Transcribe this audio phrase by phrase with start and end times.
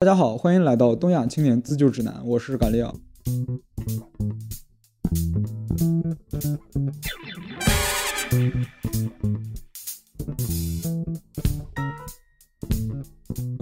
[0.00, 2.94] 大家好，欢迎来到东亚青年自救指南，我是嘎利亚。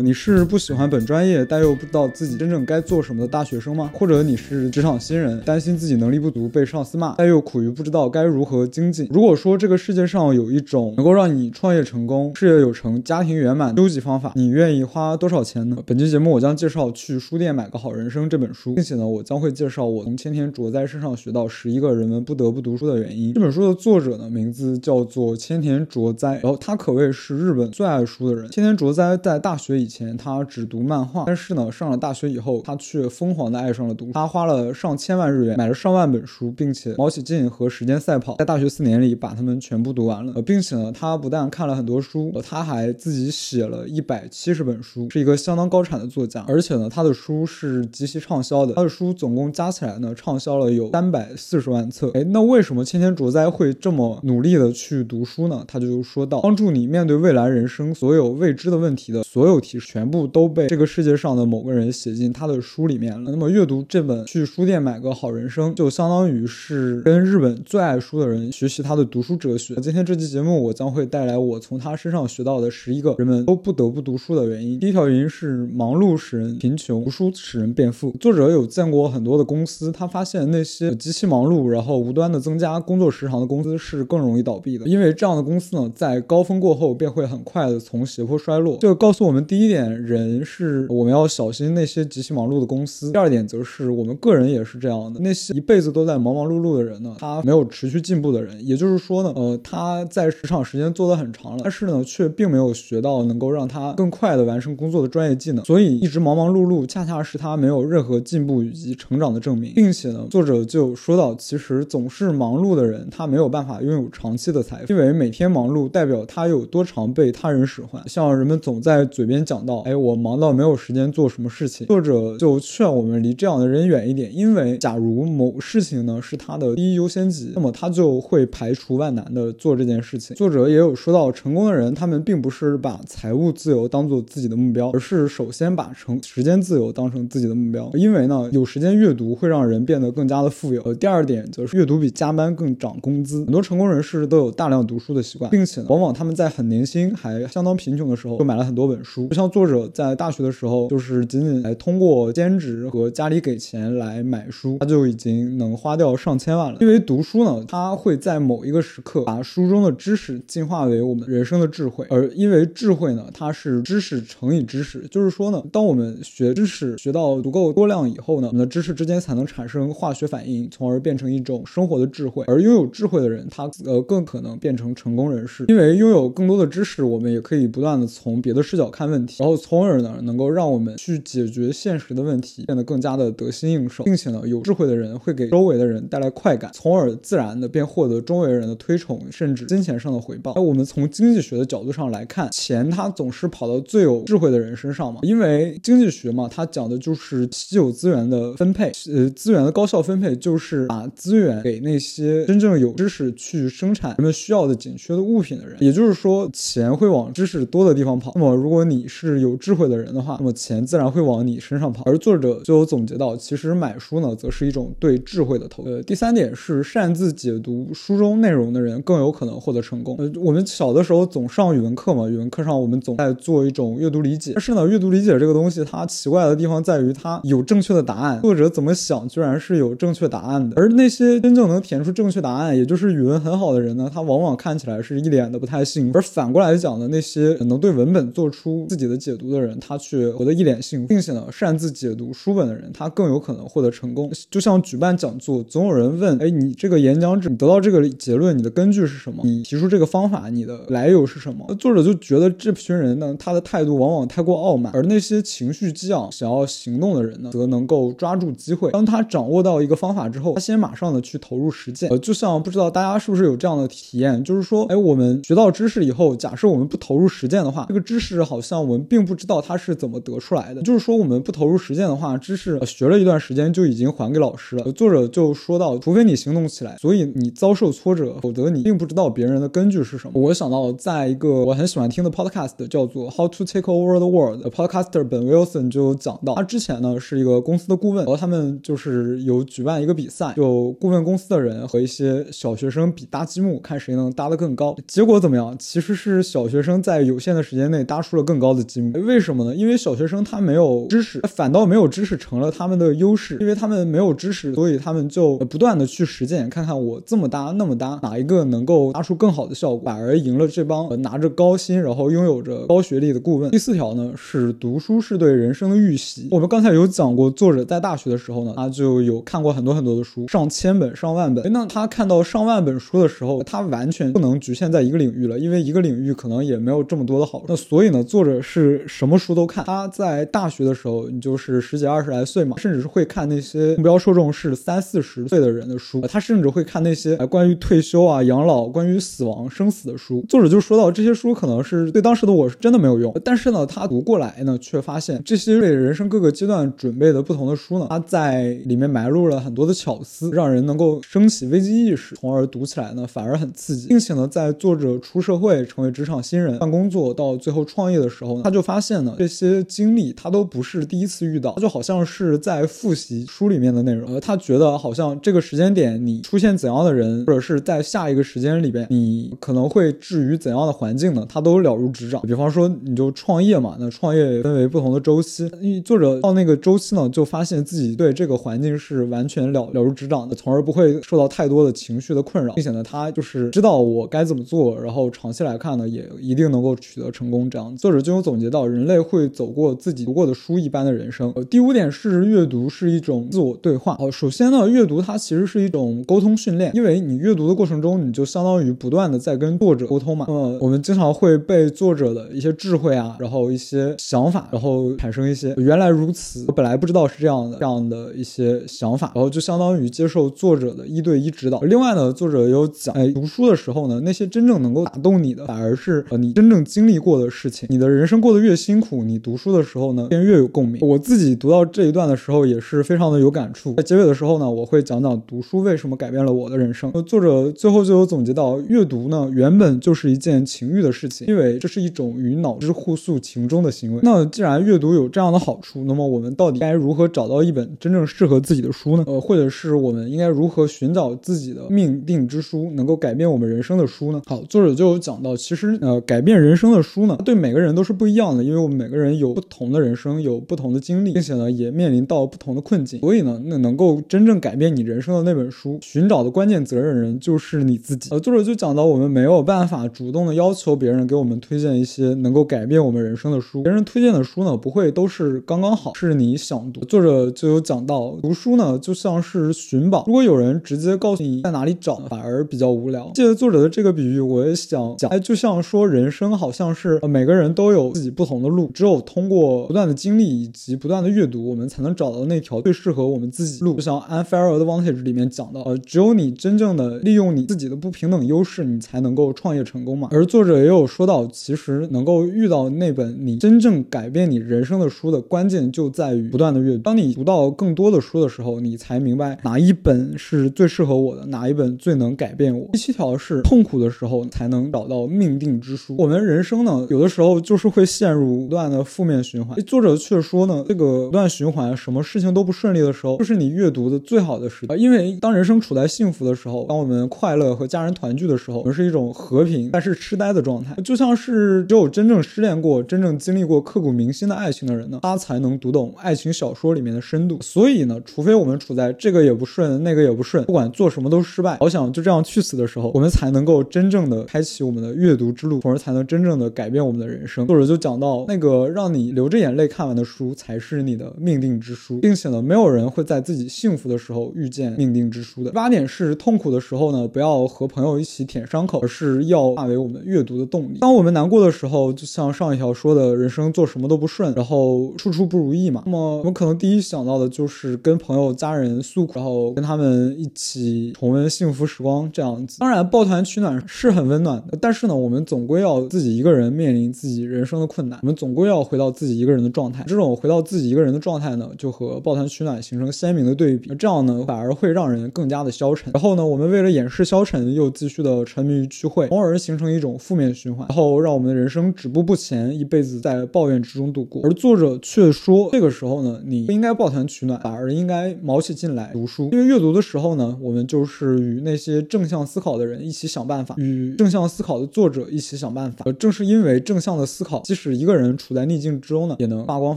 [0.07, 3.91] 你是不喜欢本专业，但又不知道自己真正该做什么的大学生吗？
[3.93, 9.09] 或者你是职场新人，担心自己能力不足被上司骂，但又苦于不知道该如何精进？
[9.11, 15.77] 如果说这个世界上有一种能够让你创业成功、事业有成、家庭圆满究极方法，你愿意花多少钱呢？
[15.85, 23.35] 本期节目我将介绍《去书店买个好人生》这本书，并且呢，我将会介绍我从千田卓哉身上学到十一个人们不得不读书的原因。
[23.35, 28.49] 这本书的作者呢，名字叫做千田卓哉，然后他可谓是日本最爱书的人。
[28.53, 29.96] 千田卓哉在大学以前。
[29.97, 34.13] 前他只读漫画，但是呢，上了大学以后，他却疯狂的爱上了读书。
[34.13, 40.33] 他花了上千万日元买了上万本书，并且卯起劲和时间赛跑，在大学四年里把它们全部读完了。
[40.35, 46.45] 呃，并且呢，他不但看了很多书，他还自己写了一百七十本书，是一个相当高产的作家。
[46.47, 52.11] 而且呢，他的书是极其畅销的，他的书总共加起来呢，畅销了有三百四十万册。
[52.13, 55.65] 哎，那为什么千千卓哉会这么努力的去读书呢？
[55.67, 59.86] 他就说到，帮助你面对未来人生所有未知的问题的所有提示。
[59.87, 63.31] 全部都被这个世界上的某个人写进他的书里面了。
[63.31, 69.77] 那么阅读这本《去书店买个好人生》，就相当于是跟日本最爱书的人学习他的读书哲学。
[69.77, 74.81] 今天这期节目，我将会带来我从他身上学到的十一个人们都不得不读书的原因。
[74.81, 78.11] 第一条原因是忙碌使人贫穷，读书使人变富。
[78.19, 88.77] 作者有见过很多的公司，他发现那些极其忙碌，然后无端的增加工作时长的公司是更容易倒闭的，因为这样的公司呢，在高峰过后便会很快的从斜坡衰落。
[88.79, 90.17] 就告诉我们第一点，人。
[90.17, 93.11] 人是我们要小心那些极其忙碌的公司。
[93.13, 109.73] 第二点则是我们个人也是这样的，那些一辈子都在忙忙碌碌的人呢，他没有持续进步的人，也就是说呢，呃，他在职场时间做得很长了，但是呢，却并没有学到能够让他更快的完成工作的专业技能，所以一直忙忙碌碌，恰恰是他没有任何进步以及成长的证明。
[109.75, 118.01] 并且呢，作者就说到，其实总是忙碌的人，他没有办法拥有长期的财富，因为每天忙碌代表他有多常被他人使唤。
[118.07, 120.17] 像人们总在嘴边讲到，哎，我。
[120.17, 130.35] 忙到没有时间做什么事情，作者就劝我们离这样的人远一点，因为假如某事情呢是他的第一优先级，那么他就会排除万难的做这件事情。
[130.35, 140.83] 作者也有说到，成功的人他们并不是把财务自由当做自己的目标，而是首先把成时间自由当成自己的目标，因为呢有时间阅读会让人变得更加的富有。
[140.83, 149.89] 呃，第二点则是阅读比加班更涨工资，很多成功人士都有大量读书的习惯，并且往往他们在很年轻还相当贫穷的时候就买了很多本书，不像作者。
[149.95, 156.77] 在大学的时候，就是仅仅来通过兼职和家里给钱来买书，他就已经能花掉上千万了。
[156.83, 172.45] 因为读书呢，它会在某一个时刻把书中的知识进化为我们人生的智慧，而因为智慧呢，它是知识乘以知识，就是说呢，当我们学知识学到足够多量以后呢，我们的知识之间才能产生化学反应，从而变成一种生活的智慧。
[172.47, 179.87] 而拥有智慧的人，他呃更可能变成成功人士，因为拥有更多的知识，我们也可以不断的从别的视角看问题，然后从。
[179.87, 190.55] 而呢，能够让我们去解决现实的问题，变得更加的得心应手，并且呢，有智慧的人会给周围的人带来快感，从而自然的便获得周围人的推崇，甚至金钱上的回报。
[190.57, 208.33] 那我们从经济学的角度上来看，钱它总是跑到最有智慧的人身上嘛，因为经济学嘛，它讲的就是稀有资源的分配，呃，资源的高效分配就是把资源给那些真正有知识去生产人们需要的紧缺的物品的人，也就是说，钱会往知识多的地方跑。
[208.35, 212.03] 那么，如果你是是有智慧的人的话，那么钱自然会往你身上跑。
[212.07, 215.83] 而作者就有总结到，其实买书呢，则是一种对智慧的投。
[215.85, 220.17] 呃，第三点是擅自解读书中内容的人更有可能获得成功。
[220.19, 224.53] 呃，我们小的时候总上语文课嘛，语文课上我们总在做一种阅读理解。
[224.55, 230.81] 但是呢，阅读理解这个东西，它奇怪的地方在于它有正确的答案，作者怎么想居然是有正确答案的。
[230.81, 236.11] 而那些真正能填出正确答案，也就是语文很好的人呢，他往往看起来是一脸的不太信。
[236.15, 239.79] 而反过来讲的那些能对文本做出自己的解读的人。
[239.79, 244.31] 他却活得一脸幸福，并且呢，擅自解读书本的人，他更有可能获得成功。
[244.51, 249.43] 就像举办讲座，总有人问：哎，你这个演讲者得到这个结论，你的根据是什么？
[249.45, 251.67] 你提出这个方法，你的来由是什么？
[251.79, 258.91] 作者就觉得这群人呢，他的态度往往太过傲慢，而那些情绪激昂、想要行动的人呢，则能够抓住机会。
[258.91, 262.09] 当他掌握到一个方法之后，他先马上的去投入实践。
[262.11, 270.83] 呃，就像不知道大家是不是有这样的体验，就是说，哎，我们学到知识以后，假设我们不投入实践的话，这个知识好像我们并不知道它是怎么得出来的。
[270.83, 274.93] 就是说，我们不投入实践的话，知识学了一段时间就已经还给老师了。
[274.93, 280.33] 作者就说到，除非你行动起来，所以你遭受挫折，否则你并不知道别人的根据是什么。
[280.35, 294.97] 我想到，在一个我很喜欢听的 podcast 叫做《How to Take Over the World》，podcaster Ben Wilson 就讲到，他之前呢是一个公司的顾问，然后他们就是有举办一个比赛，就顾问公司的人和一些小学生比搭积木，看谁能搭得更高。
[295.07, 295.77] 结果怎么样？
[295.79, 298.83] 其实是小学生在有限的时间内搭出了更高的
[299.27, 299.75] 为什么呢？
[299.75, 313.71] 因为小学生他没有知识，反倒没有知识成了他们的优势，因为他们没有知识，所以他们就不断的去实践，看看我这么搭那么搭，哪一个能够搭出更好的效果，反而赢了这帮拿着高薪，然后拥有着高学历的顾问。
[313.71, 316.49] 第四条呢是读书是对人生的预习。
[316.51, 321.73] 我们刚才有讲过，作者在大学的时候呢，他就有看过很多很多的书，上千本、上万本。
[321.73, 327.65] 那他看到上万本书的时候，他完全不能局限在一个领域了，因为一个领域可能也没有这么多的好。
[327.69, 329.85] 那所以呢，作者是什么书都看。
[329.85, 336.21] 他在大学的时候，你就是十几二十来岁嘛，甚至是会看那些目标受众是三四十岁的人的书。
[336.23, 340.45] 他甚至会看那些关于退休啊、养老、关于死亡、生死的书。
[340.49, 372.43] 作者就说到，这些书可能是对当时的我是真的没有用，但是呢，他读过来呢，却发现这些为人生各个阶段准备的不同的书呢，他在里面埋入了很多的巧思，让人能够升起危机意识，从而读起来呢反而很刺激，并且呢，在作者出社会成为职场新人、换工作到最后创业的时候呢，他就发现呢，这些经历他都不是第一次遇到，他就好像是在复习书里面的内容，他觉得好像这个时间点你出现怎样的人，或者是在下一个时间里边你可能会置于怎样的环境呢，他都了如指掌。
[372.43, 375.71] 比方说你就创业嘛，那创业分为不同的周期，
[376.05, 387.71] 作者到那个周期呢，就发现自己对这个环境是完全了了如指掌的，从而不会受到太多的情绪的困扰，并且呢，他就是知道我该怎么做，然后长期来看呢，也一定能够取得成功。
[387.71, 391.53] 这样，作者就有总结到，人类会走过自己读过的书一般的人生。
[391.57, 394.17] 呃，第五点是阅读是一种自我对话。
[394.19, 400.45] 哦，首先呢，阅读它其实是一种沟通训练，因为你阅读的过程中，你就相当于不断的在跟作者沟通嘛。
[400.49, 411.81] 那么我们经常会被作者的一些智慧啊，然后一些想法，然后产生一些原来如此，我本来不知道是这样的这样的一些想法，然后就相当于接受作者的一对一指导。
[411.81, 417.89] 另外呢，作者有讲，哎，读书的时候呢，那些真正能够打动你的，反而是呃你真正经历过的事情。
[417.91, 421.01] 你的人生过得越辛苦，你读书的时候呢，便越有共鸣。
[421.05, 423.93] 我自己读到这一段的时候，也是非常的有感触。
[423.95, 427.11] 在结尾的时候呢，我会讲讲读书为什么改变了我的人生。
[427.25, 434.21] 作者最后就有总结到，阅读呢原本就是一件情欲的事情，因为这是一种与脑之互诉情衷的行为。
[434.23, 439.25] 那既然阅读有这样的好处，那么我们到底该如何找到一本真正适合自己的书呢？
[439.27, 444.41] 呃，或者是我们应该如何寻找自己的命定之书，能够改变我们人生的书呢？
[444.47, 453.21] 好，作者就有讲到，其实呃，改变人生的书呢，对每个人都是不一样的，因为我们每个人有不同的人生，有不同的经历，并且呢，也面临到不同的困境。
[453.21, 458.31] 所以呢，那能够真正改变你人生的那本书，寻找的关键责任人就是你自己。
[458.31, 467.05] 呃，作者就讲到，我们没有办法主动的要求别人给我们推荐一些能够改变我们人生的书，别人推荐的书呢，不会都是刚刚好，是你想读。
[467.05, 473.31] 作者就有讲到，读书呢就像是寻宝，如果有人直接告诉你在哪里找，反而比较无聊。
[473.35, 483.95] 借着作者的这个比喻，我也想讲，哎，就像说人生好像是每个人都有自己不同的路，只有通过不断的经历以及不断的阅读，我们才能找到那条最适合我们自己路。
[483.95, 490.29] 就像《Unfair Advantage》里面讲到，呃，只有你真正的利用你自己的不平等优势，你才能够创业成功嘛。
[490.31, 497.03] 而作者也有说到，其实能够遇到那本你真正改变你人生的书的关键就在于不断的阅读。
[497.03, 502.89] 当你读到更多的书的时候，你才明白哪一本是最适合我的，哪一本最能改变我。
[502.93, 506.15] 第七条是痛苦的时候才能找到命定之书。
[506.19, 509.77] 我们人生呢，有的时候就是会陷入不断的负面循环。
[509.83, 514.95] 作者却说呢，这个不断循环，什么事情都不顺利的时候，就是你阅读的最好的时机。
[514.97, 527.59] 因为当人生处在幸福的时候，当我们快乐和家人团聚的时候，我们是一种和平但是痴呆的状态，就像是只有真正失恋过、真正经历过刻骨铭心的爱情的人呢，他才能读懂爱情小说里面的深度。
[527.61, 537.67] 所以呢，除非我们处在这个也不顺、那个也不顺，不管做什么都失败，好想就这样去死的时候，我们才能够真正的开启我们的阅读之路，从而才能真正的改变我们的人生。
[537.67, 545.73] 作者就讲到，那个让你流着眼泪看完的书，才是你的命定之书，并且呢，没有人会在自己幸福的时候遇见命定之书的。
[545.73, 550.99] 八点是痛苦的时候呢，不要和朋友一起舔伤口，而是要化为我们阅读的动力。
[551.01, 556.05] 当我们难过的时候，就像上一条说的，人生做什么都不顺，然后处处不如意嘛。
[556.07, 562.79] 那么我们可能第一想到的就是跟朋友、家人诉苦，然后跟他们一起重温幸福时光这样子。
[562.79, 570.05] 当然，抱团取暖是很温暖的，但是呢，我们总归要自己一个人面临自己人生的困难，我们总归要回到自己一个人的状态。
[570.07, 573.91] 这种回到自己一个人的状态呢，就和抱团取暖形成鲜明的对比。
[573.95, 576.13] 这样呢，反而会让人更加的消沉。
[576.13, 584.43] 然后呢，我们为了掩饰消沉，又继续的沉迷于聚会，从而形成一种负面循环，然后让我们的人生止步不前，一辈子在抱怨之中度过。
[584.45, 589.49] 而作者却说，这个时候呢，你不应该抱团取暖，反而应该卯起劲来读书。
[589.53, 596.05] 因为阅读的时候呢，我们就是与那些正向思考的人一起想办法，与正向思考的作者一起想办法。
[596.19, 599.97] 正是因为正向的思考，即使是一个人处在逆境之中呢，也能发光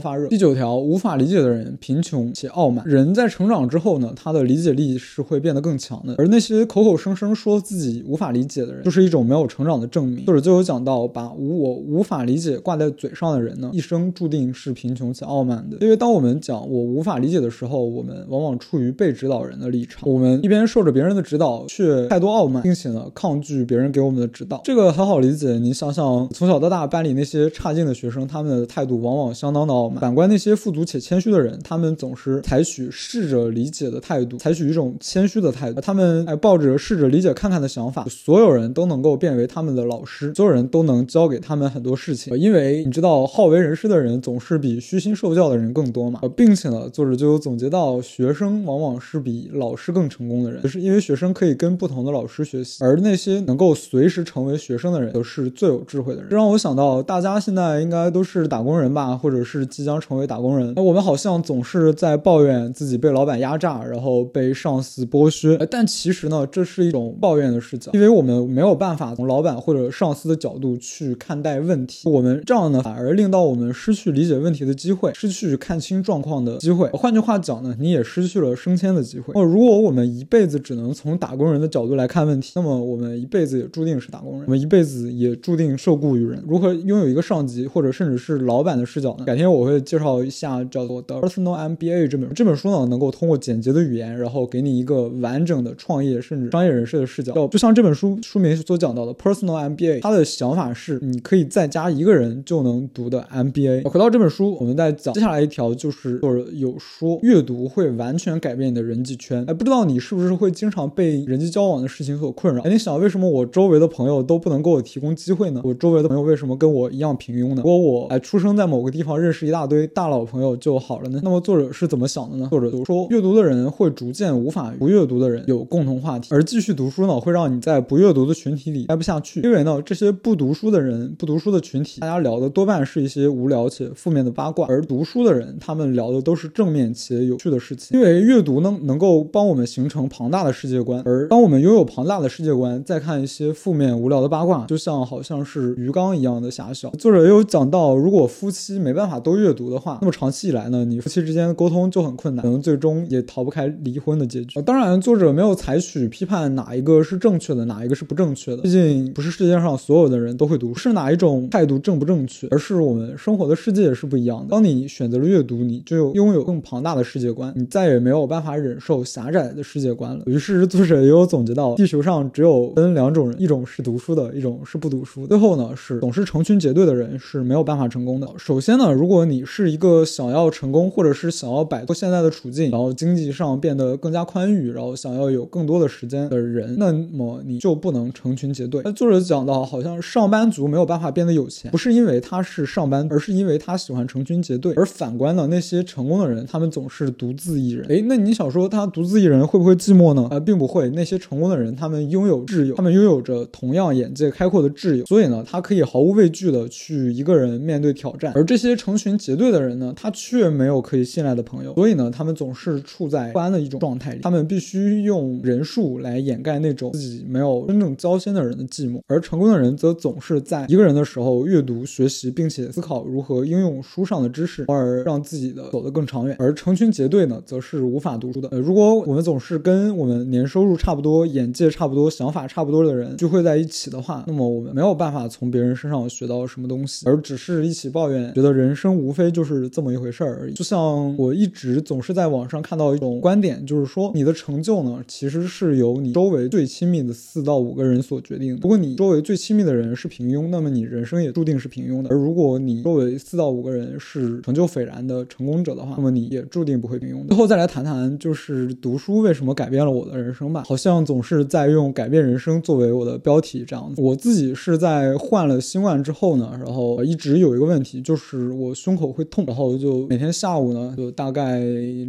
[0.00, 0.28] 发热。
[0.28, 2.84] 第九条，无法理解的人贫穷且傲慢。
[2.86, 6.14] 人在成长之后呢，他的理解力是会变得更强的。
[6.18, 10.24] 而那些口口声声说自己无法理解的人，就是一种没有成长的证明。
[10.24, 15.76] 作者就有讲到，把无我无法理解挂在嘴上的人呢，一生注定是贫穷且傲慢的。
[15.80, 24.60] 因为当我们讲我无法理解的时候，我们往往处于被指导人的立场，我们一边受着别人的指导，却太多傲慢，并且呢抗拒别人给我们的指导。
[24.64, 30.00] 这个很好理解，你想想，从小到大班里那些差劲的学生，他们的态度往往相当的傲慢。
[30.00, 35.80] 反观那些富足且谦虚的人，他们总是采取试着理解的态度，采取一种谦虚的态度。
[35.80, 42.36] 他们还抱着试着理解看看的想法，所有人都能够变为他们的老师，所有人都能教给他们很多事情。
[42.38, 46.20] 因为你知道，好为人师的人总是比虚心受教的人更多嘛。
[46.36, 56.30] 并且呢，作者就总结到，学生往往是比老师更成功的人，就是因为学生可以跟不同的老师学习，而那些能够随时成为学生的人，都是最有智慧的人。
[56.30, 60.74] 这让我想到，大家现在应该都是打工人吧，或者是即将成为打工人。
[60.76, 65.58] 我们好像总是在抱怨自己被老板压榨，然后被上司剥削。
[65.70, 72.08] 但其实呢，这是一种抱怨的视角，因为我们没有办法从老板或者上司的角度去看待问题。
[72.08, 76.88] 我们这样呢，反而令到我们失去理解问题的机会，失去看清状况的机会。
[76.90, 79.32] 换句话讲呢，你也失去了升迁的机会。
[79.34, 86.42] 那如果我们一辈子只能从打工人的角度来看问题，那么我们一辈子也注定是打工人，我们一辈子也注定受雇于人。
[86.46, 89.24] 如何拥有一个上级或者甚至是老板的视角呢？
[89.24, 92.32] 改天我会介绍一下叫做《The Personal MBA》这本。
[92.34, 97.32] 这本书呢，能够通过简洁的语言，然后给你一个完整的创业甚至商业人士的视角。
[97.48, 103.88] 就像这本书书名所讲到的《Personal MBA》，他的想法是你可以在家一个人就能读的 MBA。
[103.88, 109.44] 回到这本书，我们再讲接下来一条，就是作者有说阅读会完全改变你的人际圈。
[109.46, 112.62] 哎，不知道你是不是会经常被人际交往的事情所困扰？
[112.62, 115.60] 哎，你想为什么我周围的朋友都不能给我提供机会呢？
[115.64, 121.20] 我周围的朋友为什么跟我一样平如果我哎出生在某个地方，认识一大堆大佬朋友就好了呢？
[121.22, 122.48] 那么作者是怎么想的呢？
[122.50, 129.40] 作者就说，阅读的人会逐渐无法不阅读的人有共同话题，而继续读书呢，会让你在不阅读的群体里待不下去。
[129.40, 137.98] 因为呢，这些不读书的人、不读书的群体，大家聊的多半是一些无聊且负面的八卦，而读书的人，他们聊的都是正面且有趣的事情。
[137.98, 146.90] 因为阅读呢，能够帮我们形成庞大的世界观，而当我们拥有庞大的世界观，再看一些负面无聊的八卦，就像好像是鱼缸一样的狭小。
[146.90, 154.60] 作者有讲到，如果夫妻没办法都阅读的话，那么长期以来呢，你夫妻之间的沟通就很困难，可能最终也逃不开离婚的结局。
[154.62, 164.46] 当然，作者没有采取批判哪一个是正确的，哪一个是不正确的，毕竟不是世界上所有的人都会读，是哪一种态度正不正确，而是我们生活的世界是不一样的。
[164.50, 170.22] 当你选择了阅读，你就拥有更庞大的世界观，你再也没有办法忍受狭窄的世界观了。
[170.26, 175.26] 于是，作者也有总结到，地球上只有分两种人，一种是读书的，一种是不读书。
[175.26, 178.26] 最后呢，是总是成群结队的人是没有办法成功的。
[178.38, 188.80] 首先呢，如果你是一个想要成功，或者是想要摆脱现在的处境，然后经济上变得更加宽裕，然后想要有更多的时间的人，那么你就不能成群结队。
[188.84, 194.72] 那作者讲到，好像上班族没有办法变得有钱，不是因为他是上班，而是因为他喜欢成群结队。
[194.76, 197.86] 而反观呢，那些成功的人，他们总是独自一人。
[197.88, 200.26] 诶，那你想说他独自一人会不会寂寞呢？
[200.30, 200.88] 呃，并不会。
[200.90, 208.32] 那些成功的人，他们拥有挚友，他们拥有着同样眼界开阔的挚友，所以呢，他可以毫无畏惧的去一个人面对挑战。
[208.34, 214.20] 而这些成群结队的人呢，他却没有可以信赖的朋友，所以呢，他们总是处在不安的一种状态里。
[214.20, 219.00] 他们必须用人数来掩盖那种自己没有真正交心的人的寂寞。
[219.06, 226.36] 而成功的人则总是在一个人的时候阅读、学习，并且思考如何应用书上的知识，从而让自己的走得更长远。
[226.38, 228.48] 而成群结队呢，则是无法读书的。
[228.50, 240.54] 呃，如果我们总是跟我们年收入差不多、眼界差不多、想法差不多的人聚会在一起的话，那么我们没有办法从别人身上学到什么东西，而只是一起抱怨，觉得人生无非就是这么一回事儿而已。
[240.54, 248.60] 就像我一直总是在网上看到一种观点，就是说你的成就呢，其实是由你周围最亲密的四到五个人所决定的。
[248.62, 257.26] 如果你周围最亲密的人是平庸，那么你人生也注定是平庸的；而如果你周围四到五个人是成就斐然的成功者的话，那么你也注定不会平庸。
[257.28, 260.64] 最后再来谈谈，就是读书为什么改变了我的人生吧。
[260.66, 264.00] 好像总是在用改变人生作为我的标题这样子。
[264.00, 271.60] 我自己是在换了新冠之后呢，然后我一直有一个问题，就是我胸口会痛，然后就每天下午呢，就大概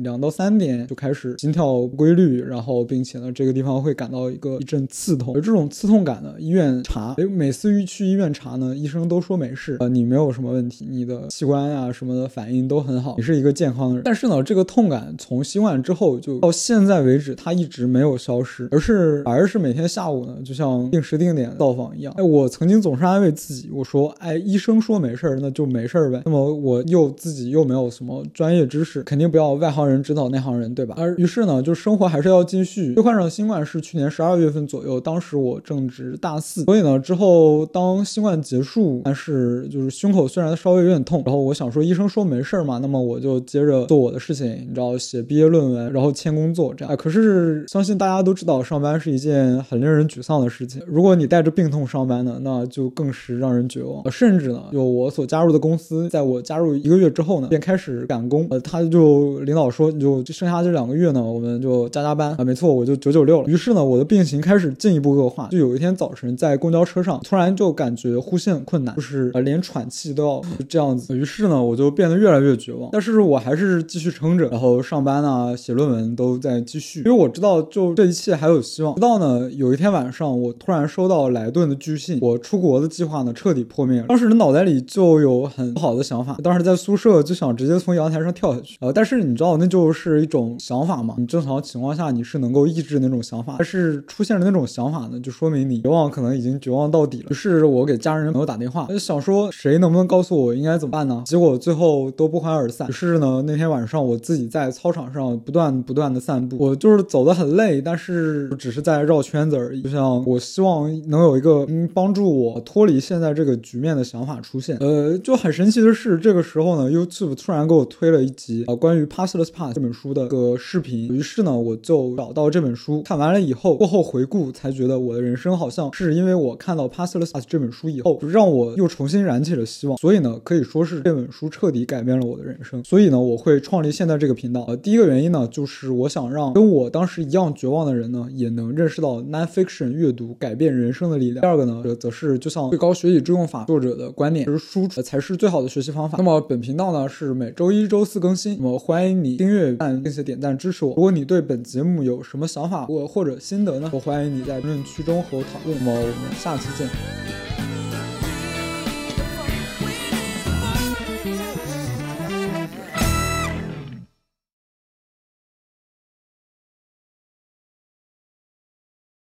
[0.04, 5.36] 两到三点就开始心跳规律，然后并且呢，这个地方会感到一个一阵刺痛。
[5.36, 14.04] 而这种刺痛感呢，医院查，每次去医院查呢，医生都说没事，呃，你没有什么问题，你的器官啊什么的反应都很好，你是一个健康的人。
[14.04, 22.14] 但是呢，这个痛感从新冠之后就到现在为止，它一直没有消失，而是反而是每天下午呢，就像定时定点到访一样。
[22.18, 26.22] 哎，我曾经总是安慰自己，我说，哎，医生医生说没事儿，那就没事儿呗。
[26.24, 30.96] 那么我又自己又没有什么专业知识，肯定不要外行人指导内行人，对吧？
[30.98, 32.94] 而于是呢，就生活还是要继续。
[32.94, 46.96] 被患上新冠是去年十二月份左右，当时我正值大四，所以呢，之后当新冠结束，但是就是胸口虽然稍微有点痛，然后我想说医生说没事儿嘛，那么我就接着做我的事情，你知道，写毕业论文，然后签工作这样。
[46.96, 50.82] 可是相信大家都知道，上班是一件很令人沮丧的事情。
[50.88, 54.10] 如果你带着病痛上班呢，那就更是让人绝望。
[54.22, 58.48] 甚至呢，就我所加入的公司，在我加入一个月之后呢，便开始赶工。
[58.50, 62.44] 呃，他就领导说，你就剩下这两个月呢，我们就加加班啊。
[62.44, 63.48] 没错，我就九九六了。
[63.48, 65.48] 于是呢，我的病情开始进一步恶化。
[65.52, 71.18] 就有一天早晨在公交车上，突然就感觉呼吸很困难，就是呃连喘气都要这样子。
[71.18, 72.90] 于是呢，我就变得越来越绝望。
[72.92, 78.96] 但是我还是继续撑着，然后上班啊、写论文都在继续，因为我知道就这一切还有希望。
[78.96, 84.04] 直到呢有一天晚上，我突然收到莱顿的拒信，我出国的计划呢彻底破灭。
[84.08, 88.76] 当时的脑袋里就有很不好的想法，当时在宿舍就想直接从阳台上跳下去。
[88.82, 97.28] 呃，但是你知道那就是一种想法嘛，你正常情况下你是能够抑制那种想法，但是出现了那种想法呢，就说明你绝望可能已经绝望到底了。
[97.30, 101.22] 于是我给家人朋友打电话，就想说谁能不能告诉我应该怎么办呢？
[101.28, 102.90] 结果最后都不欢而散。
[102.90, 109.84] 于是呢，那天晚上我自己在操场上不断不断的散步，我就是走得很累，但是只是在绕圈子而已。
[109.84, 114.78] 就像我希望能有一个嗯帮助我脱离现在这个局面的想法出现。
[114.78, 121.08] 呃，就很神奇的是，这个时候呢，YouTube 突然给我推了一集啊关于 Passless Pass 这本书的个视频。
[121.10, 129.98] 于是呢，我就找到这本书，看完了以后，过后回顾才觉得我的人生好像是因为我看到 Passless Pass 这本书以后，就让我又重新燃起了希望。
[129.98, 132.84] 所以呢，可以说是这本书彻底改变了我的人生。
[132.84, 134.66] 所以呢，我会创立现在这个频道。
[134.68, 141.42] 呃，第一个原因呢，就是我想让跟我当时一样绝望的人呢，也能认识到 nonfiction 阅读改变人生的力量。
[141.42, 146.16] 第二个呢，则是就像最高学以致用法作者的观点，就是输出才是最好的学习方法。
[146.20, 149.72] 那么本频道呢是每周一周四更新，那么欢迎你订阅、
[150.04, 150.94] 并且点赞支持我。
[150.96, 155.76] 如果你对本节目有什么想法或或者心得呢，我欢迎你在评论区中和我讨论。
[155.80, 156.88] 那么我们下期见。